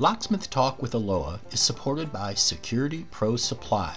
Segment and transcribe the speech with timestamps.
[0.00, 3.94] Locksmith Talk with ALOA is supported by Security Pro Supply.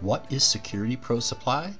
[0.00, 1.72] What is Security Pro Supply?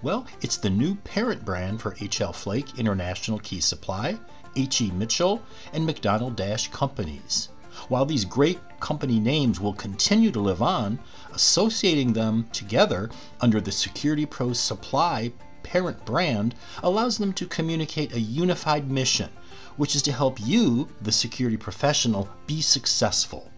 [0.00, 4.16] Well, it's the new parent brand for HL Flake International Key Supply,
[4.54, 4.92] H.E.
[4.92, 5.42] Mitchell,
[5.72, 7.48] and McDonald Dash Companies.
[7.88, 10.96] While these great company names will continue to live on,
[11.32, 15.32] associating them together under the Security Pro Supply
[15.66, 19.30] parent brand allows them to communicate a unified mission
[19.76, 23.50] which is to help you, the security professional, be successful.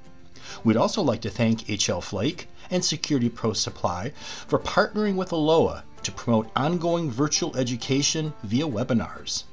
[0.65, 4.13] We'd also like to thank HL Flake and Security Pro Supply
[4.47, 9.45] for partnering with ALOA to promote ongoing virtual education via webinars.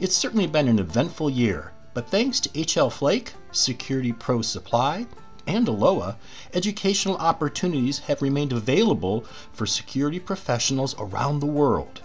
[0.00, 5.06] It's certainly been an eventful year, but thanks to HL Flake, Security Pro Supply,
[5.46, 6.16] and ALOA,
[6.54, 12.00] educational opportunities have remained available for security professionals around the world.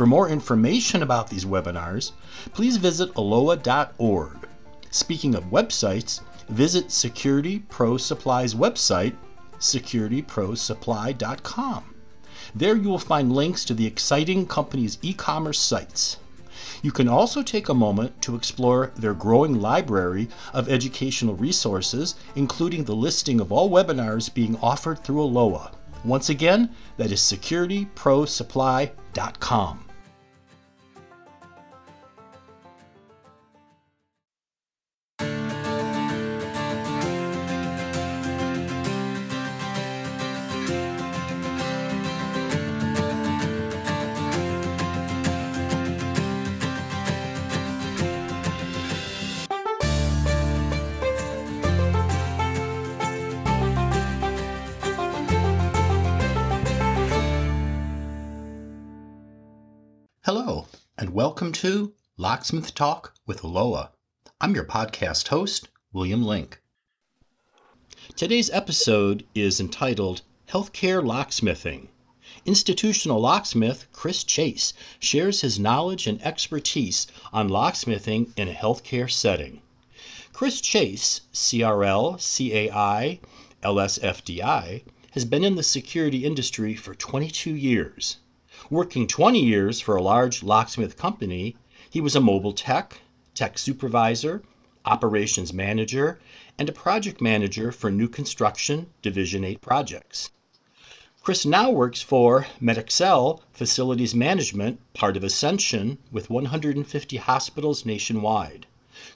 [0.00, 2.12] For more information about these webinars,
[2.54, 4.48] please visit aloa.org.
[4.90, 9.14] Speaking of websites, visit Security Pro Supply's website,
[9.58, 11.94] securityprosupply.com.
[12.54, 16.16] There you will find links to the exciting company's e commerce sites.
[16.80, 22.84] You can also take a moment to explore their growing library of educational resources, including
[22.84, 25.72] the listing of all webinars being offered through ALOA.
[26.06, 29.84] Once again, that is securityprosupply.com.
[61.40, 63.92] welcome to Locksmith Talk with Loa.
[64.42, 66.60] I'm your podcast host, William Link.
[68.14, 71.88] Today's episode is entitled Healthcare Locksmithing.
[72.44, 79.62] Institutional locksmith Chris Chase shares his knowledge and expertise on locksmithing in a healthcare setting.
[80.34, 83.18] Chris Chase, CRL, CAI,
[83.62, 84.82] LSFDI,
[85.12, 88.18] has been in the security industry for 22 years.
[88.72, 91.56] Working 20 years for a large locksmith company,
[91.90, 93.00] he was a mobile tech,
[93.34, 94.44] tech supervisor,
[94.84, 96.20] operations manager,
[96.56, 100.30] and a project manager for new construction Division 8 projects.
[101.20, 108.66] Chris now works for MedXcel Facilities Management, part of Ascension, with 150 hospitals nationwide.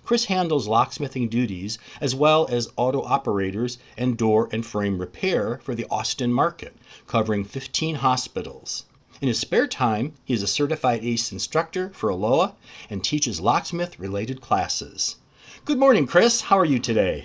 [0.04, 5.76] Chris handles locksmithing duties as well as auto operators and door and frame repair for
[5.76, 6.74] the Austin market,
[7.06, 8.86] covering 15 hospitals.
[9.24, 12.56] In his spare time, he is a certified ACE instructor for ALOA
[12.90, 15.16] and teaches locksmith related classes.
[15.64, 16.42] Good morning, Chris.
[16.42, 17.24] How are you today?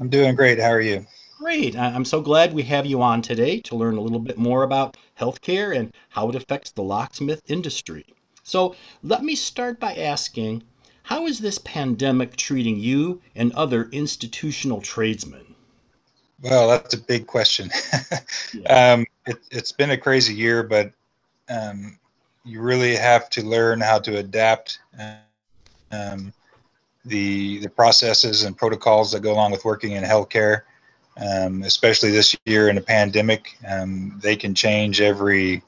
[0.00, 0.60] I'm doing great.
[0.60, 1.06] How are you?
[1.40, 1.76] Great.
[1.76, 4.96] I'm so glad we have you on today to learn a little bit more about
[5.18, 8.06] healthcare and how it affects the locksmith industry.
[8.44, 10.62] So, let me start by asking
[11.02, 15.56] how is this pandemic treating you and other institutional tradesmen?
[16.40, 17.72] Well, that's a big question.
[18.52, 18.92] yeah.
[18.92, 20.92] um, it, has been a crazy year, but
[21.48, 21.98] um,
[22.44, 24.78] you really have to learn how to adapt
[25.90, 26.32] um,
[27.04, 30.62] the the processes and protocols that go along with working in healthcare.
[31.16, 35.62] Um, especially this year in a pandemic, um, they can change every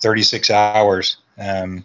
[0.00, 1.16] 36 hours.
[1.38, 1.82] Um,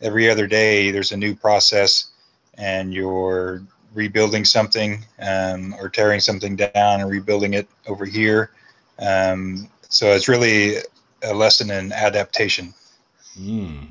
[0.00, 2.12] every other day, there's a new process,
[2.56, 3.62] and you're
[3.92, 8.52] rebuilding something um, or tearing something down and rebuilding it over here.
[8.98, 10.76] so it's really
[11.22, 12.74] a lesson in adaptation.
[13.38, 13.88] Mm.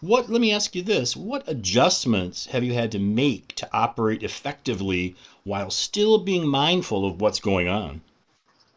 [0.00, 0.30] What?
[0.30, 5.16] Let me ask you this: What adjustments have you had to make to operate effectively
[5.44, 8.00] while still being mindful of what's going on?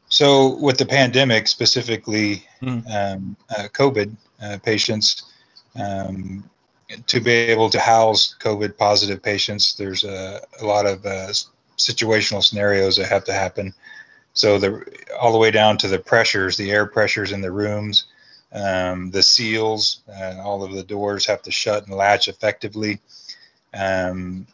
[0.09, 2.83] So, with the pandemic, specifically mm.
[2.91, 5.23] um, uh, COVID uh, patients,
[5.79, 6.43] um,
[7.07, 11.29] to be able to house COVID positive patients, there's a, a lot of uh,
[11.77, 13.73] situational scenarios that have to happen.
[14.33, 14.85] So the
[15.19, 18.05] all the way down to the pressures, the air pressures in the rooms,
[18.53, 22.99] um, the seals, uh, all of the doors have to shut and latch effectively.
[23.73, 24.47] Um,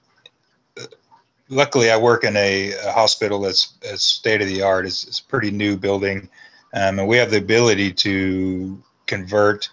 [1.49, 4.85] luckily, I work in a, a hospital that's, that's state of the art.
[4.85, 6.29] It's, it's, a pretty new building,
[6.73, 9.69] um, and we have the ability to convert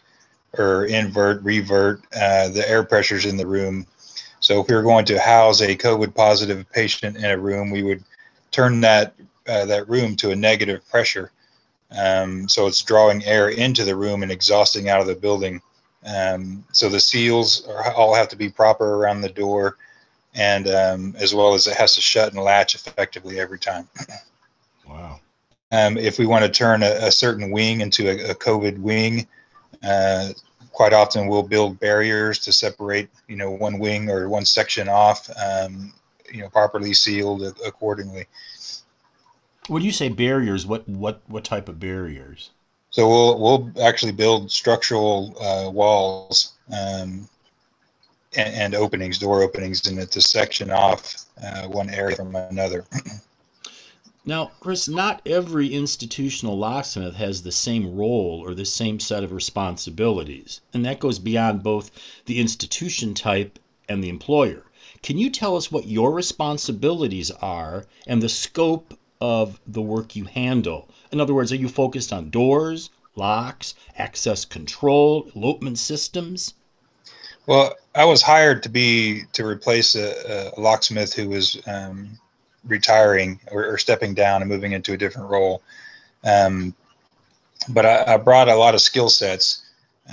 [0.57, 3.87] or invert, revert uh, the air pressures in the room.
[4.41, 7.83] So if we were going to house a COVID positive patient in a room, we
[7.83, 8.05] would
[8.53, 9.15] turn that
[9.49, 11.31] uh, that room to a negative pressure.
[11.97, 15.61] Um, so it's drawing air into the room and exhausting out of the building.
[16.05, 19.77] Um, so the seals are, all have to be proper around the door.
[20.35, 23.89] and um, as well as it has to shut and latch effectively every time.
[24.87, 25.19] Wow.
[25.73, 29.27] Um, if we want to turn a, a certain wing into a, a COVID wing,
[29.83, 30.29] uh,
[30.73, 35.31] quite often we'll build barriers to separate, you know, one wing or one section off,
[35.43, 35.91] um,
[36.31, 38.27] you know, properly sealed accordingly.
[39.69, 42.51] When you say barriers, what what what type of barriers?
[42.91, 47.29] So we'll we'll actually build structural uh, walls um,
[48.37, 52.85] and, and, openings, door openings, and to section off uh, one area from another.
[54.27, 59.33] Now, Chris, not every institutional locksmith has the same role or the same set of
[59.33, 61.91] responsibilities, and that goes beyond both
[62.25, 64.65] the institution type and the employer.
[65.03, 70.25] Can you tell us what your responsibilities are and the scope of the work you
[70.27, 70.87] handle?
[71.11, 76.53] In other words, are you focused on doors, locks, access control, elopement systems?
[77.47, 82.19] Well, I was hired to be to replace a, a locksmith who was um,
[82.67, 85.63] retiring or, or, stepping down and moving into a different role.
[86.23, 86.75] Um,
[87.71, 89.63] but I, I, brought a lot of skill sets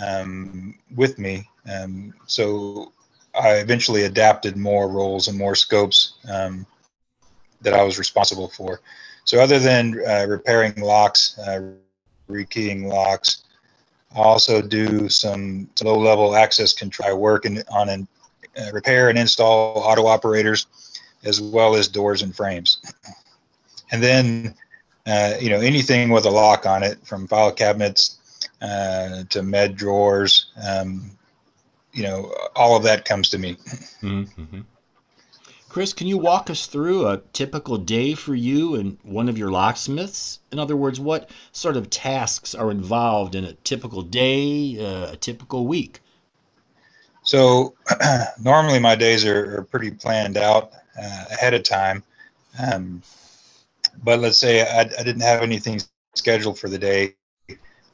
[0.06, 1.50] um, with me.
[1.70, 2.92] Um, so
[3.34, 6.66] I eventually adapted more roles and more scopes um,
[7.62, 8.82] that I was responsible for.
[9.24, 11.72] So other than uh, repairing locks, uh,
[12.30, 13.44] rekeying locks,
[14.16, 17.18] I also do some low-level access control.
[17.18, 18.08] Work in, on an,
[18.60, 20.68] uh, repair and install auto operators
[21.24, 22.82] as well as doors and frames.
[23.92, 24.56] And then,
[25.06, 28.18] uh, you know, anything with a lock on it, from file cabinets
[28.62, 31.12] uh, to med drawers, um,
[31.94, 33.58] you know, all of that comes to me.
[34.02, 34.62] Mm-hmm.
[35.72, 39.50] Chris, can you walk us through a typical day for you and one of your
[39.50, 40.40] locksmiths?
[40.52, 45.16] In other words, what sort of tasks are involved in a typical day, uh, a
[45.16, 46.02] typical week?
[47.24, 47.74] So,
[48.42, 52.04] normally my days are, are pretty planned out uh, ahead of time.
[52.60, 53.02] Um,
[54.04, 55.80] but let's say I, I, didn't have anything
[56.16, 57.16] scheduled for the day.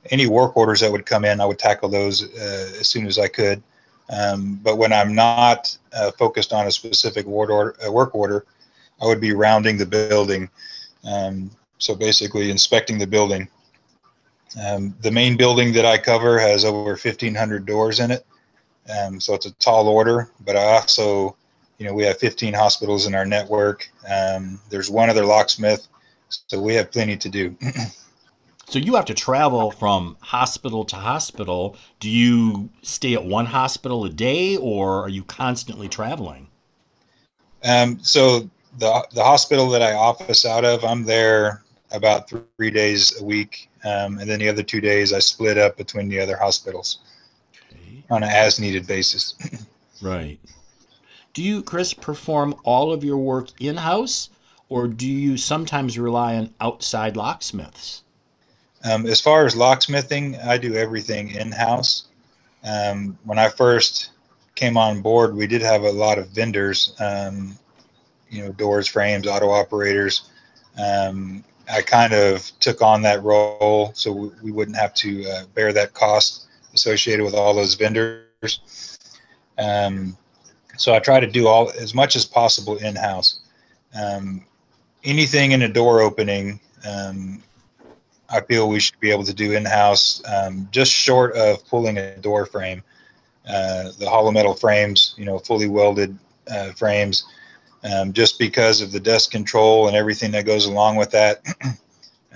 [0.09, 3.19] Any work orders that would come in, I would tackle those uh, as soon as
[3.19, 3.61] I could.
[4.09, 8.45] Um, but when I'm not uh, focused on a specific order, work order,
[9.01, 10.49] I would be rounding the building.
[11.03, 13.47] Um, so basically inspecting the building.
[14.65, 18.25] Um, the main building that I cover has over 1,500 doors in it.
[18.89, 21.35] Um, so it's a tall order, but I also
[21.77, 23.89] you know, we have 15 hospitals in our network.
[24.09, 25.87] Um, there's one other locksmith,
[26.29, 27.55] so we have plenty to do.
[28.69, 31.77] so you have to travel from hospital to hospital.
[32.01, 36.47] Do you stay at one hospital a day, or are you constantly traveling?
[37.63, 43.19] Um, so the the hospital that I office out of, I'm there about three days
[43.21, 46.35] a week, um, and then the other two days I split up between the other
[46.35, 46.99] hospitals
[47.71, 48.03] okay.
[48.09, 49.35] on an as needed basis.
[50.01, 50.39] right.
[51.33, 54.29] Do you, Chris, perform all of your work in house
[54.69, 58.03] or do you sometimes rely on outside locksmiths?
[58.87, 62.05] Um, as far as locksmithing, I do everything in house.
[62.63, 64.11] Um, when I first
[64.55, 67.57] came on board, we did have a lot of vendors, um,
[68.29, 70.29] you know, doors, frames, auto operators.
[70.81, 75.73] Um, I kind of took on that role so we wouldn't have to uh, bear
[75.73, 78.99] that cost associated with all those vendors.
[79.57, 80.15] Um,
[80.77, 83.39] so I try to do all as much as possible in house.
[83.99, 84.45] Um,
[85.03, 87.43] anything in a door opening, um,
[88.29, 91.97] I feel we should be able to do in house, um, just short of pulling
[91.97, 92.83] a door frame.
[93.47, 96.17] Uh, the hollow metal frames, you know, fully welded
[96.51, 97.25] uh, frames,
[97.83, 101.41] um, just because of the dust control and everything that goes along with that.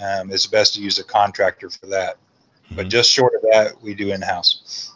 [0.02, 2.16] Um, it's best to use a contractor for that.
[2.16, 2.76] Mm-hmm.
[2.76, 4.92] But just short of that, we do in house.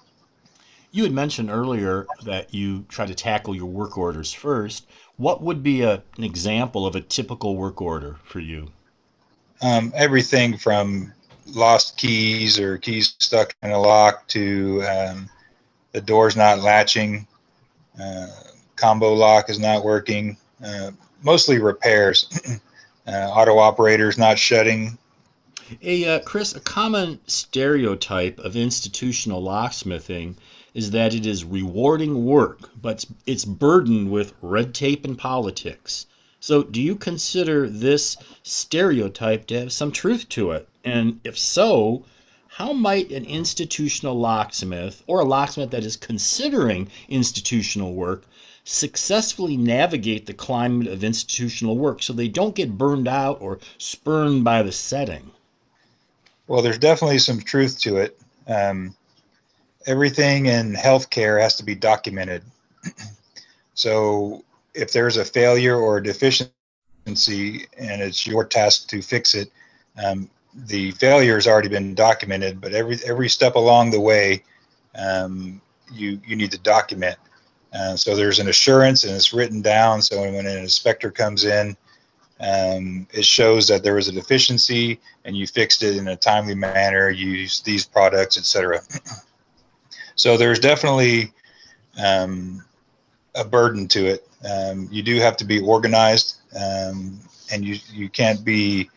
[0.92, 4.88] You had mentioned earlier that you try to tackle your work orders first.
[5.18, 8.72] What would be a, an example of a typical work order for you?
[9.62, 11.14] Um, everything from
[11.48, 15.30] lost keys or keys stuck in a lock to um,
[15.92, 17.28] the door's not latching,
[18.02, 18.28] uh,
[18.76, 20.92] combo lock is not working, uh,
[21.24, 22.28] mostly repairs.
[23.08, 24.98] uh, auto operators not shutting.
[25.82, 30.36] A uh, Chris, a common stereotype of institutional locksmithing
[30.74, 36.06] is that it is rewarding work, but it's burdened with red tape and politics.
[36.46, 40.70] So, do you consider this stereotype to have some truth to it?
[40.84, 42.06] And if so,
[42.48, 48.25] how might an institutional locksmith or a locksmith that is considering institutional work
[48.64, 54.44] successfully navigate the climate of institutional work so they don't get burned out or spurned
[54.44, 55.32] by the setting?
[56.46, 58.20] Well, there's definitely some truth to it.
[58.48, 58.96] Um,
[59.88, 62.44] everything in healthcare has to be documented.
[63.74, 64.44] so
[64.75, 66.51] if there's a failure or a deficiency
[67.05, 69.51] and it's your task to fix it,
[70.03, 70.29] um,
[70.67, 74.44] the failure has already been documented, but every every step along the way,
[74.96, 77.17] um, you you need to document.
[77.74, 80.01] Uh, so there's an assurance and it's written down.
[80.01, 81.75] So when an inspector comes in,
[82.39, 86.55] um, it shows that there was a deficiency and you fixed it in a timely
[86.55, 87.10] manner.
[87.10, 88.82] Use these products, etc.
[90.15, 91.34] so there's definitely
[92.01, 92.63] um,
[93.36, 94.27] a burden to it.
[94.50, 97.20] Um, you do have to be organized, um,
[97.52, 98.90] and you you can't be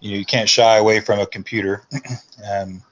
[0.00, 1.84] you know you can't shy away from a computer.
[2.50, 2.82] um,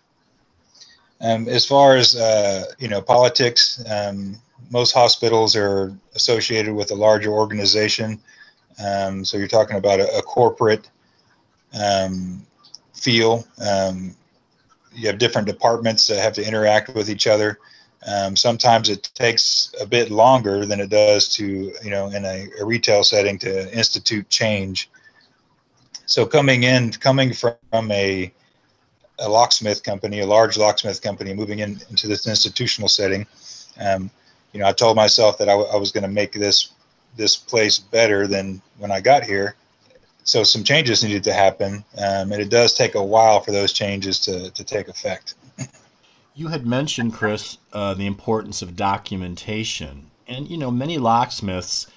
[1.20, 4.36] um, as far as uh, you know, politics, um,
[4.70, 8.20] most hospitals are associated with a larger organization.
[8.84, 10.88] Um, so you're talking about a, a corporate
[12.94, 13.44] feel.
[14.94, 17.58] You have different departments that have to interact with each other.
[18.06, 21.44] Um, sometimes it takes a bit longer than it does to,
[21.82, 24.88] you know, in a, a retail setting to institute change.
[26.06, 28.32] So coming in, coming from a,
[29.18, 33.26] a locksmith company, a large locksmith company, moving in, into this institutional setting,
[33.80, 34.10] um,
[34.52, 36.70] you know, I told myself that I, was going to make this
[37.16, 39.56] this place better than when I got here.
[40.24, 43.72] So some changes needed to happen, um, and it does take a while for those
[43.72, 45.34] changes to, to take effect.
[46.38, 50.12] You had mentioned, Chris, uh, the importance of documentation.
[50.28, 51.88] And, you know, many locksmiths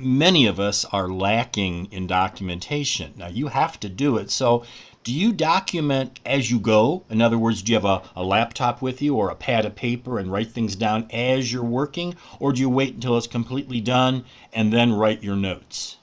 [0.00, 3.12] many of us are lacking in documentation.
[3.16, 4.30] Now, you have to do it.
[4.30, 4.64] So,
[5.04, 7.04] do you document as you go?
[7.10, 9.74] In other words, do you have a, a laptop with you or a pad of
[9.74, 12.14] paper and write things down as you're working?
[12.38, 15.98] Or do you wait until it's completely done and then write your notes?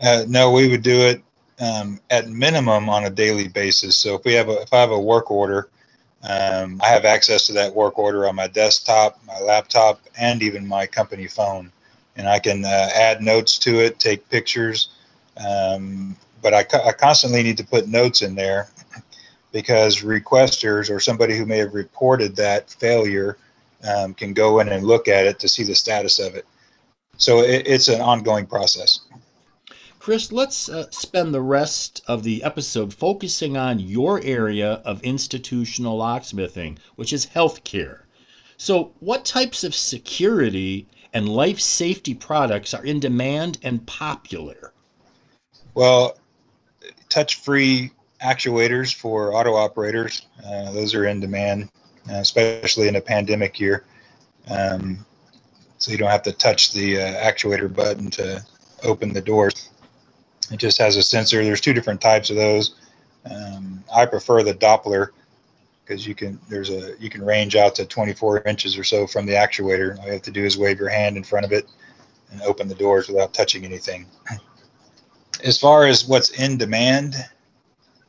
[0.00, 1.22] Uh, no, we would do it
[1.60, 3.96] um, at minimum on a daily basis.
[3.96, 5.68] So if we have a, if I have a work order,
[6.22, 10.66] um, I have access to that work order on my desktop, my laptop, and even
[10.66, 11.72] my company phone
[12.16, 14.90] and I can uh, add notes to it, take pictures.
[15.36, 18.68] Um, but I, I constantly need to put notes in there
[19.52, 23.38] because requesters or somebody who may have reported that failure
[23.88, 26.46] um, can go in and look at it to see the status of it.
[27.16, 29.00] So it, it's an ongoing process.
[30.00, 35.98] Chris, let's uh, spend the rest of the episode focusing on your area of institutional
[35.98, 38.00] locksmithing, which is healthcare.
[38.56, 44.72] So, what types of security and life safety products are in demand and popular?
[45.74, 46.18] Well,
[47.10, 47.90] touch free
[48.24, 51.68] actuators for auto operators, uh, those are in demand,
[52.08, 53.84] uh, especially in a pandemic year.
[54.48, 55.04] Um,
[55.76, 58.42] so you don't have to touch the uh, actuator button to
[58.82, 59.68] open the doors.
[60.50, 61.44] It just has a sensor.
[61.44, 62.74] There's two different types of those.
[63.30, 65.10] Um, I prefer the Doppler
[65.84, 69.26] because you can there's a you can range out to 24 inches or so from
[69.26, 69.98] the actuator.
[69.98, 71.68] All you have to do is wave your hand in front of it
[72.30, 74.06] and open the doors without touching anything.
[75.42, 77.16] As far as what's in demand,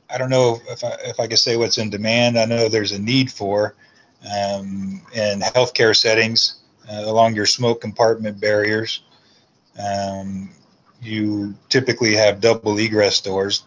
[0.10, 2.38] I don't know if I, if I can say what's in demand.
[2.38, 3.76] I know there's a need for
[4.24, 9.04] um, in healthcare settings uh, along your smoke compartment barriers.
[9.80, 10.52] Um,
[11.02, 13.64] you typically have double egress doors.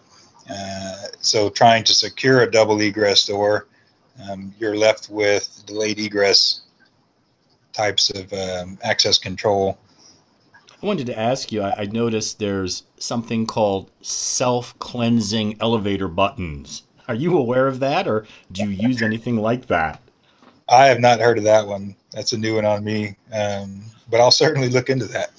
[0.50, 3.66] Uh, so trying to secure a double egress door
[4.22, 6.62] um, you're left with delayed egress
[7.72, 9.78] types of um, access control.
[10.82, 16.82] I wanted to ask you I, I noticed there's something called self cleansing elevator buttons.
[17.08, 20.00] Are you aware of that, or do you use anything like that?
[20.68, 21.94] I have not heard of that one.
[22.12, 25.30] That's a new one on me, um, but I'll certainly look into that.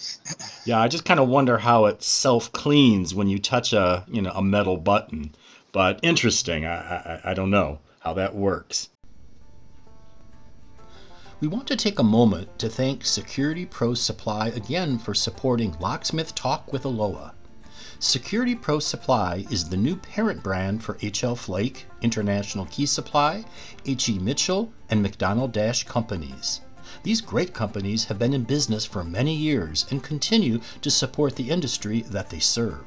[0.66, 4.22] yeah, I just kind of wonder how it self cleans when you touch a you
[4.22, 5.34] know a metal button.
[5.72, 6.66] But interesting.
[6.66, 8.90] I, I I don't know how that works.
[11.42, 16.34] We want to take a moment to thank Security Pro Supply again for supporting Locksmith
[16.34, 17.35] Talk with ALOA.
[18.00, 23.46] Security Pro Supply is the new parent brand for HL Flake, International Key Supply,
[23.86, 24.20] H.E.
[24.20, 26.60] Mitchell, and McDonald Dash Companies.
[27.04, 31.50] These great companies have been in business for many years and continue to support the
[31.50, 32.84] industry that they serve.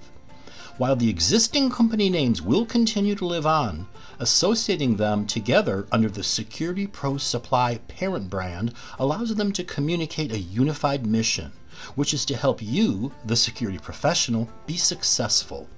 [0.77, 3.89] While the existing company names will continue to live on,
[4.19, 10.39] associating them together under the Security Pro Supply parent brand allows them to communicate a
[10.39, 11.53] unified mission,
[11.95, 15.69] which is to help you, the security professional, be successful.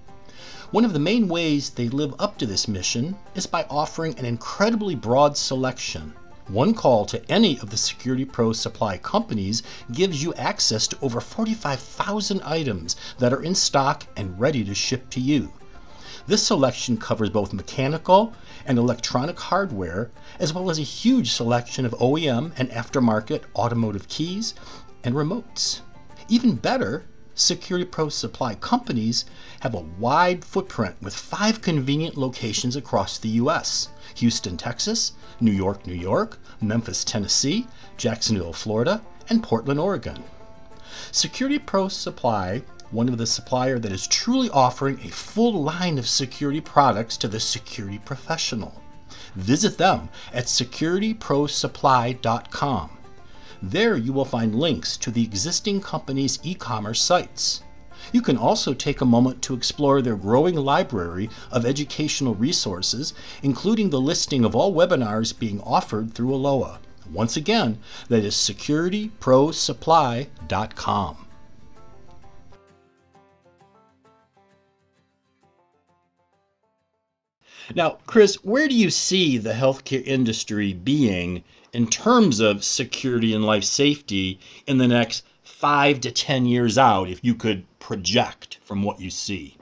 [0.71, 4.25] One of the main ways they live up to this mission is by offering an
[4.25, 6.15] incredibly broad selection
[6.51, 11.21] one call to any of the Security Pro supply companies gives you access to over
[11.21, 15.53] 45,000 items that are in stock and ready to ship to you.
[16.27, 18.33] This selection covers both mechanical
[18.67, 24.55] and electronic hardware, as well as a huge selection of OEM and aftermarket automotive keys
[25.05, 25.83] and remotes.
[26.31, 29.27] Even better, Security Pro Supply companies
[29.61, 33.89] have a wide footprint with five convenient locations across the U.S.
[34.15, 40.23] Houston, Texas, New York, New York, Memphis, Tennessee, Jacksonville, Florida, and Portland, Oregon.
[41.11, 46.09] Security Pro Supply, one of the supplier that is truly offering a full line of
[46.09, 48.81] security products to the security professional.
[49.35, 53.00] Visit them at securityprosupply.com.
[53.63, 57.63] There you will find links to the existing company's e commerce sites.
[58.13, 63.13] You can also take a moment to explore their growing library of educational resources,
[63.43, 66.79] including the listing of all webinars being offered through ALOA.
[67.13, 71.17] Once again, that is securityprosupply.com.
[77.75, 83.45] Now, Chris, where do you see the healthcare industry being in terms of security and
[83.45, 88.83] life safety in the next five to 10 years out, if you could project from
[88.83, 89.57] what you see?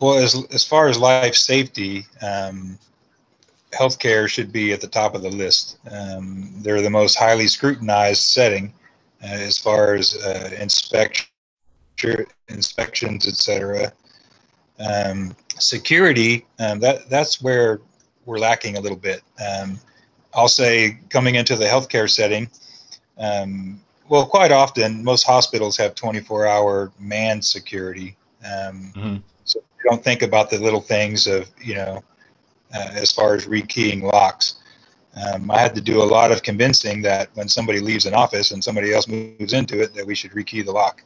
[0.00, 2.78] Well, as, as far as life safety, um,
[3.72, 5.78] healthcare should be at the top of the list.
[5.90, 8.72] Um, they're the most highly scrutinized setting
[9.22, 11.26] uh, as far as uh, inspection,
[12.48, 13.92] inspections, etc.
[14.78, 17.80] Um, security, um, that that's where
[18.24, 19.22] we're lacking a little bit.
[19.38, 19.78] Um,
[20.34, 22.48] I'll say coming into the healthcare setting,
[23.18, 28.16] um, well, quite often most hospitals have 24-hour manned security.
[28.44, 29.16] Um, mm-hmm.
[29.44, 32.02] So you don't think about the little things of you know,
[32.74, 34.56] uh, as far as rekeying locks.
[35.16, 38.52] Um, I had to do a lot of convincing that when somebody leaves an office
[38.52, 41.02] and somebody else moves into it, that we should rekey the lock.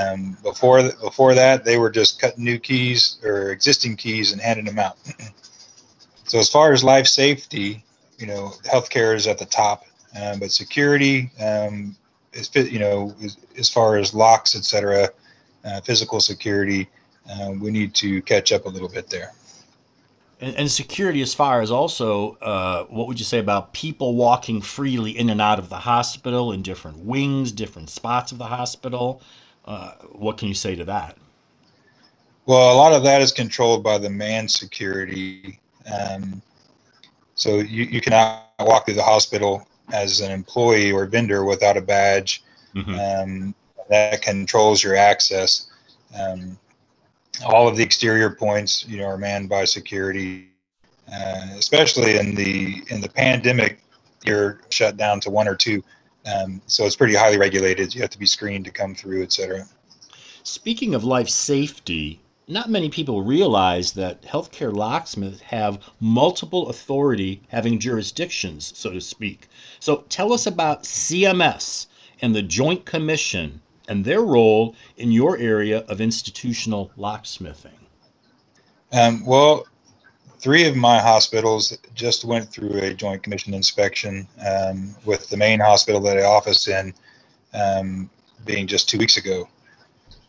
[0.00, 4.64] Um, before before that, they were just cutting new keys or existing keys and handing
[4.64, 4.96] them out.
[6.24, 7.84] so as far as life safety,
[8.22, 9.84] you know, healthcare is at the top,
[10.20, 11.96] um, but security um,
[12.32, 15.08] is, you know, is, as far as locks, etc.,
[15.64, 16.88] uh, physical security,
[17.28, 19.32] uh, we need to catch up a little bit there.
[20.40, 24.60] And, and security, as far as also, uh, what would you say about people walking
[24.60, 29.20] freely in and out of the hospital in different wings, different spots of the hospital?
[29.64, 31.16] Uh, what can you say to that?
[32.46, 35.58] Well, a lot of that is controlled by the man security.
[35.92, 36.40] Um,
[37.34, 41.82] so you, you cannot walk through the hospital as an employee or vendor without a
[41.82, 42.42] badge.
[42.74, 42.94] Mm-hmm.
[42.94, 43.54] Um,
[43.90, 45.70] that controls your access.
[46.18, 46.58] Um,
[47.44, 50.48] all of the exterior points, you know, are manned by security.
[51.12, 53.82] Uh, especially in the in the pandemic,
[54.24, 55.82] you're shut down to one or two.
[56.32, 57.92] Um, so it's pretty highly regulated.
[57.92, 59.66] You have to be screened to come through, et cetera.
[60.44, 67.78] Speaking of life safety, not many people realize that healthcare locksmiths have multiple authority having
[67.78, 69.48] jurisdictions, so to speak.
[69.80, 71.86] So tell us about CMS
[72.20, 77.78] and the Joint Commission and their role in your area of institutional locksmithing.
[78.92, 79.66] Um, well,
[80.38, 85.60] three of my hospitals just went through a Joint Commission inspection, um, with the main
[85.60, 86.92] hospital that I office in
[87.54, 88.10] um,
[88.44, 89.48] being just two weeks ago.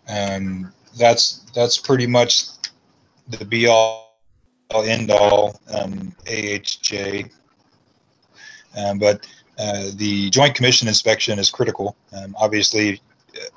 [0.08, 2.46] Um, that's that's pretty much
[3.28, 4.18] the be all
[4.74, 7.30] end all um, AHJ.
[8.76, 9.28] Um, but
[9.60, 11.96] uh, the Joint Commission inspection is critical.
[12.12, 13.02] Um, obviously,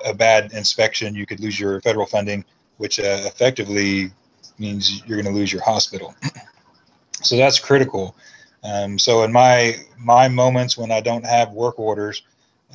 [0.05, 2.44] a bad inspection, you could lose your federal funding,
[2.77, 4.11] which uh, effectively
[4.59, 6.14] means you're going to lose your hospital.
[7.22, 8.14] so that's critical.
[8.64, 12.22] Um, so in my my moments when I don't have work orders,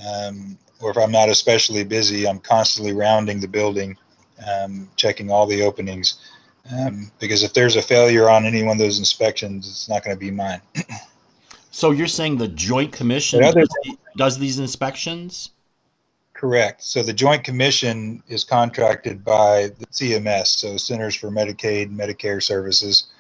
[0.08, 3.98] um, or if I'm not especially busy, I'm constantly rounding the building
[4.48, 6.20] um, checking all the openings.
[6.72, 10.16] Um, because if there's a failure on any one of those inspections, it's not going
[10.16, 10.62] to be mine.
[11.72, 13.70] so you're saying the Joint Commission does,
[14.16, 15.52] does these inspections?
[16.34, 16.84] Correct.
[16.84, 23.12] So the Joint Commission is contracted by the CMS, so Centers for Medicaid Medicare Services.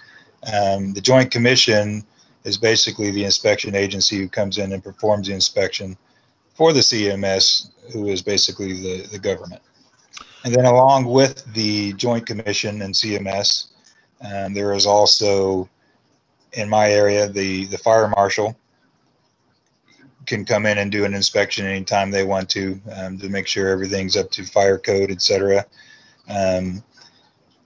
[0.51, 2.03] Um, the Joint Commission
[2.45, 5.97] is basically the inspection agency who comes in and performs the inspection
[6.55, 9.61] for the CMS, who is basically the, the government.
[10.43, 13.67] And then along with the Joint Commission and CMS,
[14.21, 15.69] um, there is also
[16.53, 18.57] in my area the the fire marshal
[20.25, 23.69] can come in and do an inspection anytime they want to um, to make sure
[23.69, 25.65] everything's up to fire code, etc.
[26.29, 26.83] Um,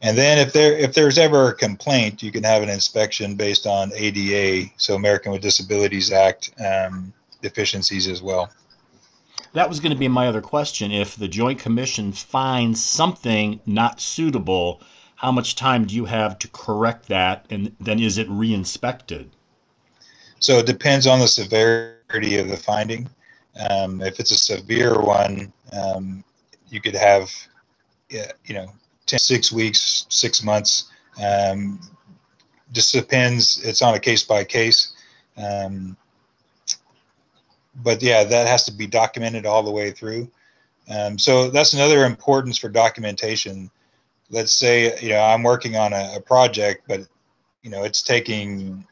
[0.01, 3.65] and then if there if there's ever a complaint, you can have an inspection based
[3.65, 8.49] on ADA, so American with Disabilities Act um, deficiencies as well
[9.55, 10.91] that was going to be my other question.
[10.91, 14.81] If the Joint Commission finds something not suitable,
[15.15, 17.45] how much time do you have to correct that?
[17.49, 19.29] And then is it reinspected?
[20.39, 23.09] So it depends on the severity of the finding.
[23.69, 26.23] Um, if it's a severe one, um,
[26.67, 27.31] you could have
[28.09, 28.67] you know,
[29.05, 30.91] 10, six weeks, six months.
[31.23, 31.79] Um,
[32.73, 33.63] just depends.
[33.63, 34.93] It's on a case by case.
[35.37, 35.97] Um,
[37.83, 40.29] but yeah, that has to be documented all the way through.
[40.89, 43.69] Um, so that's another importance for documentation.
[44.29, 47.01] Let's say you know I'm working on a, a, project, but
[47.63, 48.85] you know it's taking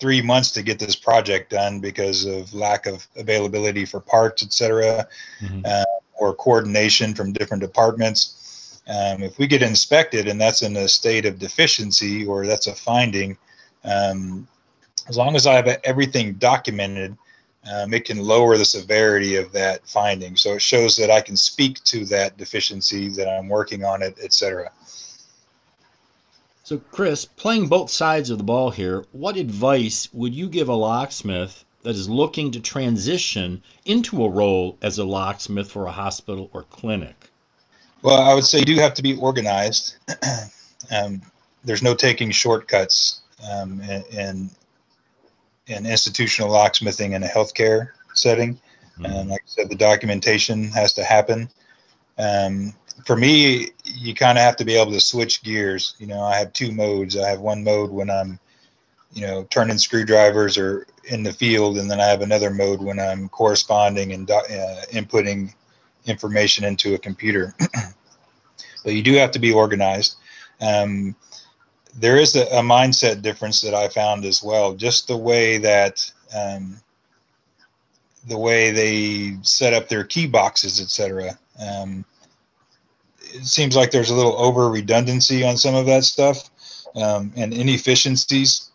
[0.00, 5.06] three months to get this project done because of lack of availability for parts, etc.,
[5.40, 5.60] mm-hmm.
[5.64, 8.82] uh, or coordination from different departments.
[8.86, 12.74] Um, if we get inspected and that's in a state of deficiency or that's a
[12.74, 13.36] finding,
[13.84, 14.46] um,
[15.08, 17.16] as long as I have everything documented,
[17.72, 20.36] um, it can lower the severity of that finding.
[20.36, 24.18] So it shows that I can speak to that deficiency, that I'm working on it,
[24.22, 24.70] etc.
[26.62, 30.74] So, Chris, playing both sides of the ball here, what advice would you give a
[30.74, 36.50] locksmith that is looking to transition into a role as a locksmith for a hospital
[36.54, 37.30] or clinic?
[38.00, 39.96] Well, I would say you do have to be organized.
[40.90, 41.22] um,
[41.64, 44.50] there's no taking shortcuts um, in,
[45.66, 48.54] in institutional locksmithing in a healthcare setting.
[48.54, 49.06] Mm-hmm.
[49.06, 51.48] And like I said, the documentation has to happen.
[52.18, 52.74] Um,
[53.06, 55.96] for me, you kind of have to be able to switch gears.
[55.98, 57.16] You know, I have two modes.
[57.16, 58.38] I have one mode when I'm,
[59.12, 62.98] you know, turning screwdrivers or in the field, and then I have another mode when
[62.98, 64.42] I'm corresponding and uh,
[64.92, 65.52] inputting
[66.06, 67.54] information into a computer.
[68.84, 70.16] but you do have to be organized.
[70.60, 71.16] Um,
[71.98, 74.74] there is a, a, mindset difference that I found as well.
[74.74, 76.76] Just the way that um,
[78.26, 81.38] the way they set up their key boxes, etc.
[81.60, 82.04] Um,
[83.20, 86.50] it seems like there's a little over redundancy on some of that stuff
[86.96, 88.70] um, and inefficiencies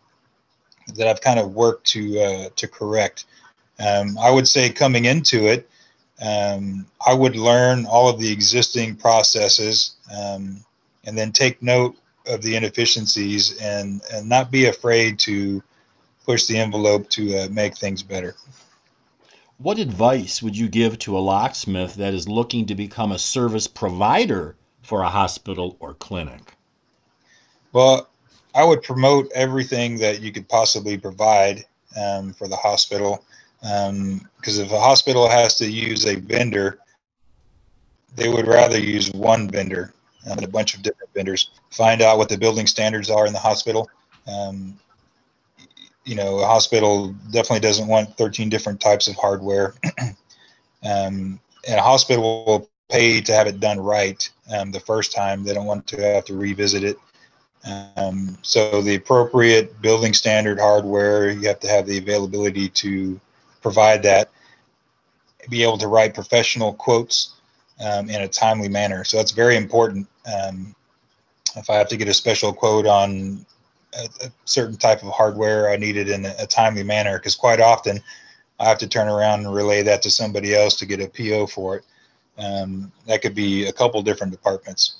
[0.95, 3.25] that I've kind of worked to uh, to correct.
[3.79, 5.69] Um, I would say coming into it,
[6.21, 10.63] um, I would learn all of the existing processes um,
[11.05, 11.95] and then take note
[12.29, 15.61] of the inefficiencies and and not be afraid to
[16.25, 18.35] push the envelope to uh, make things better.
[19.57, 23.67] What advice would you give to a locksmith that is looking to become a service
[23.67, 26.53] provider for a hospital or clinic?
[27.73, 28.07] Well,
[28.55, 31.65] I would promote everything that you could possibly provide
[31.99, 33.23] um, for the hospital.
[33.61, 36.79] Because um, if a hospital has to use a vendor,
[38.15, 39.93] they would rather use one vendor
[40.25, 41.51] and a bunch of different vendors.
[41.71, 43.89] Find out what the building standards are in the hospital.
[44.27, 44.77] Um,
[46.05, 49.75] you know, a hospital definitely doesn't want 13 different types of hardware.
[50.83, 55.43] um, and a hospital will pay to have it done right um, the first time.
[55.43, 56.97] They don't want to have to revisit it.
[57.95, 63.19] Um, so the appropriate building standard hardware, you have to have the availability to
[63.61, 64.31] provide that.
[65.49, 67.35] Be able to write professional quotes
[67.79, 69.03] um, in a timely manner.
[69.03, 70.07] So that's very important.
[70.31, 70.75] Um,
[71.55, 73.45] if I have to get a special quote on
[73.93, 77.35] a, a, certain type of hardware, I need it in a, a timely manner because
[77.35, 77.99] quite often
[78.59, 81.47] I have to turn around and relay that to somebody else to get a PO
[81.47, 81.85] for it.
[82.37, 84.95] Um, that could be a couple different departments.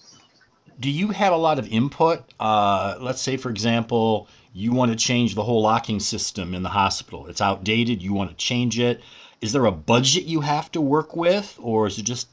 [0.79, 2.23] Do you have a lot of input?
[2.39, 6.69] Uh, let's say, for example, you want to change the whole locking system in the
[6.69, 7.27] hospital.
[7.27, 8.01] It's outdated.
[8.01, 9.01] You want to change it.
[9.41, 12.27] Is there a budget you have to work with, or is it just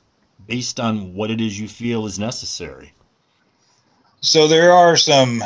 [0.47, 2.93] based on what it is you feel is necessary?
[4.21, 5.43] So there are some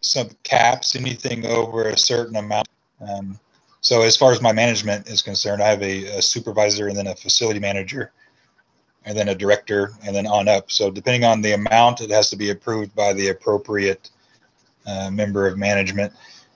[0.00, 0.94] some caps.
[0.96, 2.68] Anything over a certain amount.
[3.00, 3.38] Um,
[3.80, 7.06] so as far as my management is concerned, I have a, a, supervisor and then
[7.06, 8.12] a facility manager,
[9.04, 10.70] and then a director, and then on up.
[10.70, 14.10] So depending on the amount, it has to be approved by the appropriate
[14.86, 16.12] uh, member of management.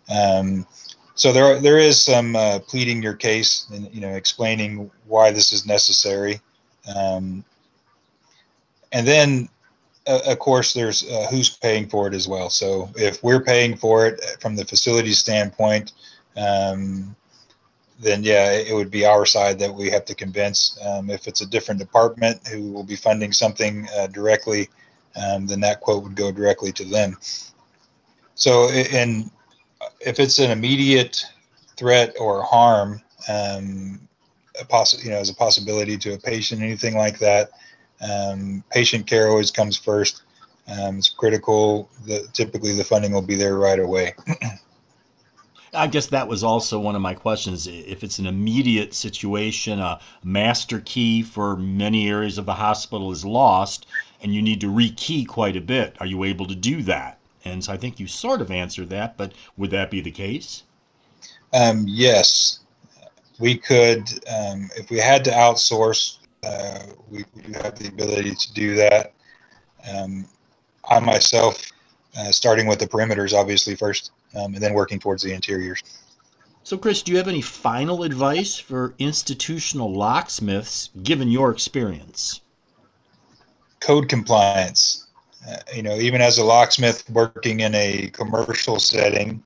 [0.08, 0.66] Um,
[1.14, 5.52] so there there is some uh, pleading your case and you know explaining why this
[5.52, 6.40] is necessary.
[6.94, 7.44] Um,
[8.92, 9.48] and then,
[10.06, 12.50] uh, of course, there's uh, who's paying for it as well.
[12.50, 15.92] So if we're paying for it from the facility standpoint,
[16.36, 17.14] um,
[18.00, 20.78] then yeah, it would be our side that we have to convince.
[20.84, 24.70] Um, if it's a different department who will be funding something uh, directly,
[25.16, 27.18] um, then that quote would go directly to them.
[28.34, 29.30] So, and
[30.00, 31.24] if it's an immediate
[31.76, 34.07] threat or harm, um,
[34.60, 37.50] a poss- you know, as a possibility to a patient, anything like that.
[38.00, 40.22] Um, patient care always comes first.
[40.68, 41.88] Um, it's critical.
[42.06, 44.14] The, typically, the funding will be there right away.
[45.74, 47.66] I guess that was also one of my questions.
[47.66, 53.24] If it's an immediate situation, a master key for many areas of the hospital is
[53.24, 53.86] lost,
[54.22, 57.18] and you need to rekey quite a bit, are you able to do that?
[57.44, 60.64] And so I think you sort of answered that, but would that be the case?
[61.52, 62.60] Um, yes
[63.38, 68.34] we could, um, if we had to outsource uh, we, we, do have the ability
[68.34, 69.12] to do that.
[69.92, 70.26] Um,
[70.88, 71.70] I myself,
[72.16, 75.82] uh, starting with the perimeters, obviously first, um, and then working towards the interiors.
[76.62, 82.40] So, Chris, do you have any final advice for institutional locksmiths given your experience?
[83.80, 85.06] Code compliance.
[85.48, 89.42] Uh, you know, even as a locksmith working in a commercial setting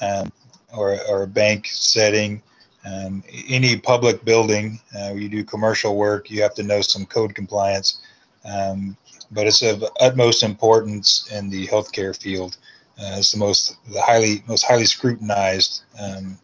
[0.00, 0.32] um,
[0.72, 2.42] or, or a bank setting,
[2.88, 7.34] um, any public building, uh, you do commercial work, you have to know some code
[7.34, 8.00] compliance.
[8.44, 8.96] Um,
[9.30, 12.56] but it's of utmost importance in the healthcare field.
[12.98, 16.38] Uh, it's the most the highly most highly scrutinized um,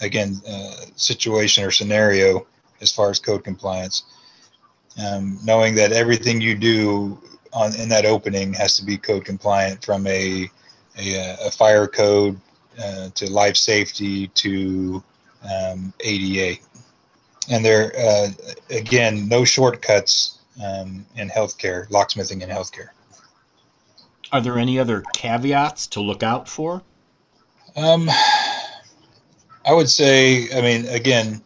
[0.00, 2.46] again uh, situation or scenario
[2.80, 4.04] as far as code compliance.
[5.02, 7.18] Um, knowing that everything you do
[7.52, 10.50] on in that opening has to be code compliant from a
[10.98, 12.38] a, a fire code
[12.82, 15.02] uh, to life safety to
[15.44, 16.60] um, ADA.
[17.50, 18.28] And there, uh,
[18.70, 22.88] again, no shortcuts um, in healthcare, locksmithing in healthcare.
[24.32, 26.82] Are there any other caveats to look out for?
[27.76, 28.08] Um,
[29.64, 31.42] I would say, I mean, again,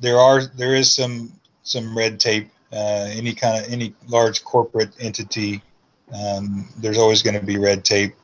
[0.00, 2.48] there are there is some some red tape.
[2.72, 5.62] Uh, any kind of any large corporate entity,
[6.12, 8.14] um, there's always going to be red tape.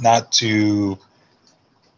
[0.00, 0.96] Not to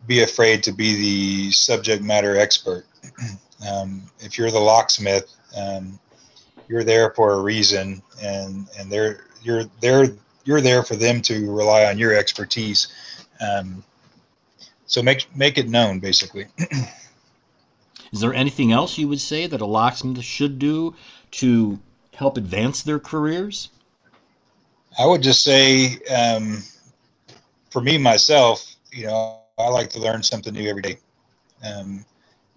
[0.07, 2.85] be afraid to be the subject matter expert.
[3.71, 5.99] um, if you're the locksmith, um,
[6.69, 10.07] you're there for a reason, and and they're you're there
[10.45, 12.89] you're there for them to rely on your expertise.
[13.41, 13.85] Um,
[14.87, 16.47] so make make it known, basically.
[18.13, 20.95] Is there anything else you would say that a locksmith should do
[21.33, 21.81] to
[22.15, 23.71] help advance their careers?
[24.99, 26.63] I would just say, um,
[27.71, 30.99] for me myself, you know, I like to learn something new every day.
[31.65, 32.05] Um,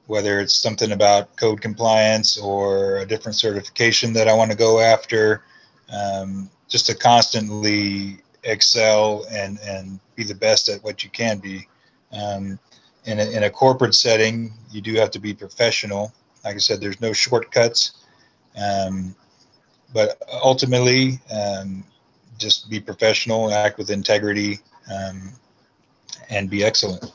[0.08, 4.80] whether it's something about code compliance or a different certification that I want to go
[4.80, 5.44] after,
[5.92, 11.68] um, just to constantly excel and, and be the best at what you can be.
[12.12, 12.60] Um,
[13.06, 16.14] in, a, in a corporate setting, you do have to be professional.
[16.44, 18.06] Like I said, there's no shortcuts.
[18.56, 19.16] Um,
[19.94, 21.84] but ultimately, um,
[22.38, 24.60] just be professional, act with integrity,
[24.94, 25.34] um,
[26.30, 27.12] and be excellent.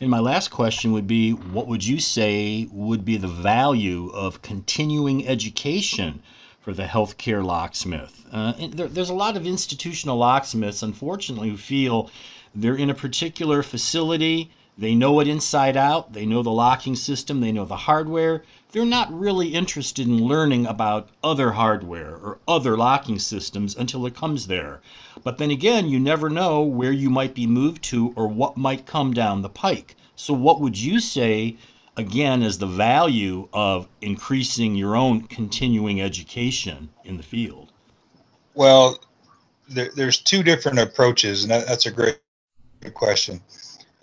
[0.00, 4.42] And my last question would be what would you say would be the value of
[4.42, 6.22] continuing education
[6.60, 8.26] for the healthcare locksmith?
[8.32, 12.10] Uh, there, there's a lot of institutional locksmiths, unfortunately, who feel
[12.52, 17.40] they're in a particular facility, they know it inside out, they know the locking system,
[17.40, 18.42] they know the hardware.
[18.72, 24.16] They're not really interested in learning about other hardware or other locking systems until it
[24.16, 24.80] comes there.
[25.22, 28.86] But then again, you never know where you might be moved to or what might
[28.86, 29.94] come down the pike.
[30.16, 31.58] So, what would you say,
[31.96, 37.72] again, is the value of increasing your own continuing education in the field?
[38.54, 38.98] Well,
[39.68, 42.18] there, there's two different approaches, and that, that's a great
[42.94, 43.40] question.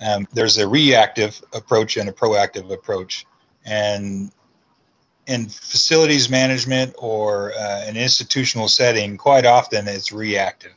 [0.02, 3.26] Um, there's a reactive approach and a proactive approach.
[3.66, 4.32] And
[5.28, 10.74] in facilities management or uh, an institutional setting, quite often it's reactive.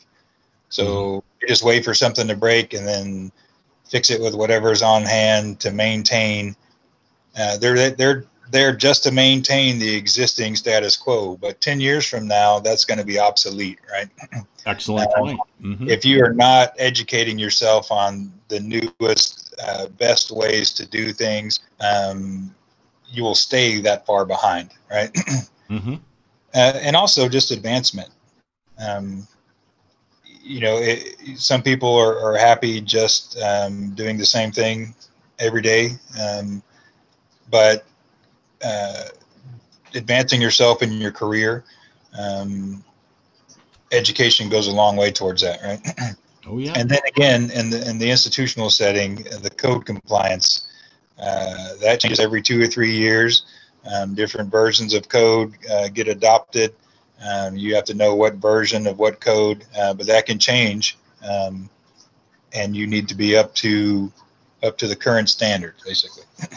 [0.69, 1.27] So mm-hmm.
[1.41, 3.33] you just wait for something to break and then
[3.85, 6.57] fix it with whatever's on hand to maintain.
[7.39, 11.37] Uh, they're they're there just to maintain the existing status quo.
[11.37, 14.09] But ten years from now, that's going to be obsolete, right?
[14.67, 15.41] Excellent uh, point.
[15.61, 15.89] Mm-hmm.
[15.89, 21.61] If you are not educating yourself on the newest, uh, best ways to do things,
[21.81, 22.55] um,
[23.09, 25.13] you will stay that far behind, right?
[25.71, 25.95] mm-hmm.
[25.95, 25.99] uh,
[26.55, 28.11] and also just advancement.
[28.79, 29.27] Um,
[30.43, 34.95] you know, it, some people are, are happy just um, doing the same thing
[35.39, 36.63] every day, um,
[37.51, 37.87] but
[38.65, 39.05] uh,
[39.95, 41.65] advancing yourself in your career,
[42.19, 42.85] um,
[43.93, 46.15] education goes a long way towards that, right?
[46.45, 46.73] Oh yeah.
[46.77, 50.67] And then again, in the in the institutional setting, the code compliance
[51.19, 53.45] uh, that changes every two or three years.
[53.93, 56.75] Um, different versions of code uh, get adopted.
[57.25, 60.99] Um, you have to know what version of what code, uh, but that can change,
[61.29, 61.71] um,
[62.53, 64.13] and you need to be up to
[64.63, 66.25] up to the current standard, basically.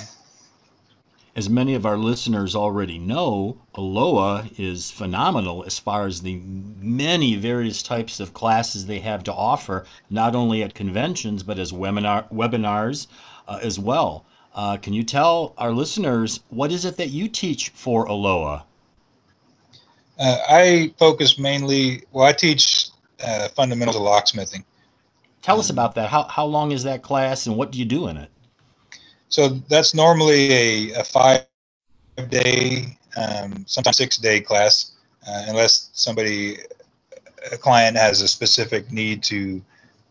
[1.36, 6.42] As many of our listeners already know, ALOA is phenomenal as far as the
[6.80, 11.74] many various types of classes they have to offer, not only at conventions but as
[11.74, 13.08] webinar webinars
[13.50, 14.26] uh, as well.
[14.54, 18.64] Uh, can you tell our listeners what is it that you teach for ALOA?
[20.18, 22.88] Uh, I focus mainly, well, I teach
[23.22, 24.64] uh, fundamentals of locksmithing.
[25.42, 26.10] Tell us about that.
[26.10, 28.32] How, how long is that class and what do you do in it?
[29.36, 31.46] So that's normally a, a five
[32.30, 34.94] day, um, sometimes six day class,
[35.28, 36.60] uh, unless somebody,
[37.52, 39.62] a client has a specific need to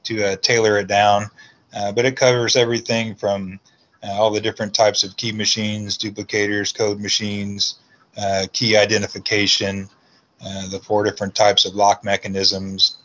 [0.02, 1.30] to uh, tailor it down.
[1.74, 3.58] Uh, but it covers everything from
[4.02, 7.76] uh, all the different types of key machines, duplicators, code machines,
[8.18, 9.88] uh, key identification,
[10.44, 12.98] uh, the four different types of lock mechanisms,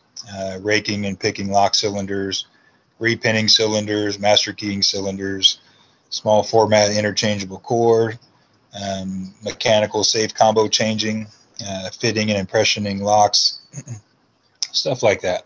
[0.60, 2.47] raking and picking lock cylinders,
[2.99, 5.62] repinning cylinders, master keying cylinders,
[6.10, 8.13] small format interchangeable core,
[8.80, 11.28] um, mechanical safe combo changing,
[11.65, 13.60] uh, fitting and impressioning locks,
[14.72, 15.45] stuff like that.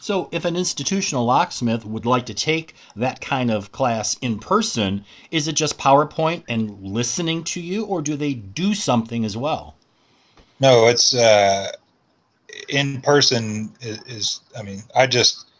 [0.00, 5.04] So, if an institutional locksmith would like to take that kind of class in person,
[5.30, 9.74] is it just PowerPoint and listening to you, or do they do something as well?
[10.58, 11.72] No, it's uh,
[12.70, 13.74] in person.
[13.82, 15.50] Is, is I mean, I just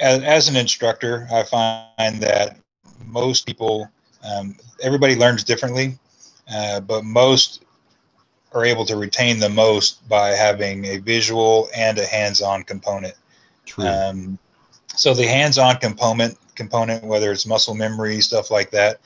[0.00, 2.58] as, as an instructor, I find that
[3.04, 3.90] most people,
[4.24, 5.98] um, everybody learns differently,
[6.52, 7.64] uh, but most
[8.52, 13.14] are able to retain the most by having a visual and a hands-on component.
[13.66, 13.86] True.
[13.86, 14.38] Um,
[14.94, 19.00] so the hands-on component, component, whether it's muscle memory, stuff like that,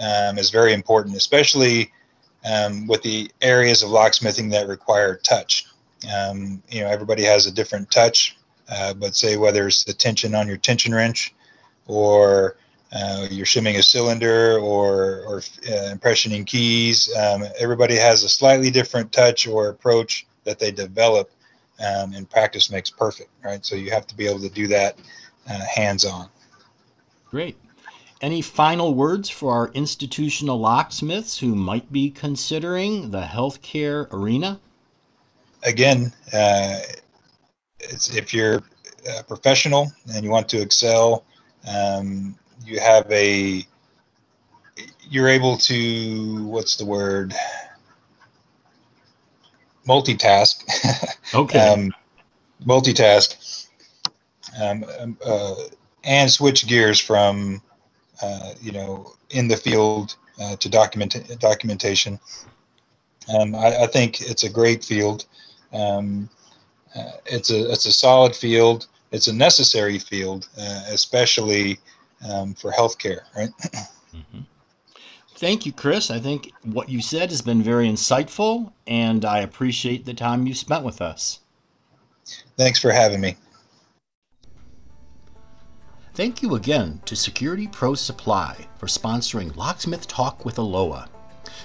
[0.00, 1.92] um, is very important, especially
[2.44, 5.66] um, with the areas of locksmithing that require touch.
[6.14, 8.36] Um, you know, everybody has a different touch,
[8.68, 11.34] uh, but say whether it's the tension on your tension wrench,
[11.86, 12.56] or
[12.94, 17.14] uh, you're shimming a cylinder or, or uh, impressioning keys.
[17.16, 21.30] Um, everybody has a slightly different touch or approach that they develop,
[21.80, 23.64] um, and practice makes perfect, right?
[23.66, 24.98] So you have to be able to do that
[25.50, 26.28] uh, hands on.
[27.30, 27.56] Great.
[28.20, 34.60] Any final words for our institutional locksmiths who might be considering the healthcare arena?
[35.64, 36.78] Again, uh,
[37.80, 38.62] if you're
[39.18, 41.24] a professional and you want to excel,
[41.68, 43.66] um, you have a
[45.08, 47.34] you're able to what's the word?
[49.86, 50.62] Multitask.
[51.34, 51.58] Okay.
[51.58, 51.92] Um,
[52.64, 53.66] multitask.
[54.60, 55.54] Um, um, uh,
[56.04, 57.60] and switch gears from
[58.22, 62.20] uh, you know in the field uh, to document documentation.
[63.34, 65.24] Um, I, I, think it's a great field.
[65.72, 66.28] Um,
[66.94, 68.86] uh, it's a it's a solid field.
[69.10, 71.80] It's a necessary field uh, especially
[72.28, 73.50] um, for healthcare, right?
[73.60, 74.40] mm-hmm.
[75.36, 76.10] Thank you, Chris.
[76.10, 80.54] I think what you said has been very insightful, and I appreciate the time you
[80.54, 81.40] spent with us.
[82.56, 83.36] Thanks for having me.
[86.14, 91.08] Thank you again to Security Pro Supply for sponsoring Locksmith Talk with ALOA.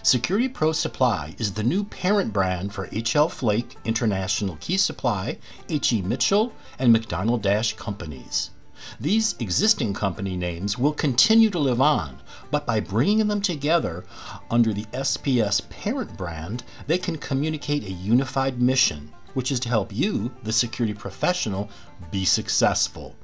[0.02, 5.38] Security Pro Supply is the new parent brand for HL Flake International Key Supply,
[5.70, 6.02] H.E.
[6.02, 8.50] Mitchell, and McDonald Dash Companies.
[9.00, 12.22] These existing company names will continue to live on,
[12.52, 14.06] but by bringing them together
[14.50, 19.94] under the SPS parent brand, they can communicate a unified mission, which is to help
[19.94, 21.70] you, the security professional,
[22.12, 23.16] be successful.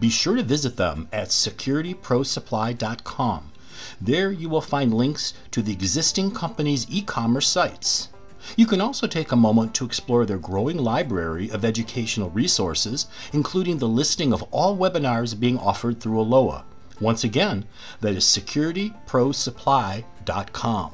[0.00, 3.52] Be sure to visit them at securityprosupply.com.
[4.00, 8.08] There you will find links to the existing company's e commerce sites.
[8.56, 13.78] You can also take a moment to explore their growing library of educational resources, including
[13.78, 16.64] the listing of all webinars being offered through ALOA.
[17.00, 17.64] Once again,
[18.00, 20.92] that is securityprosupply.com.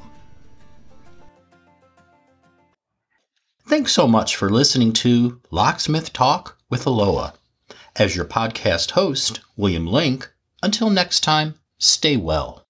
[3.67, 7.33] Thanks so much for listening to Locksmith Talk with ALOA.
[7.95, 10.31] As your podcast host, William Link,
[10.61, 12.64] until next time, stay well.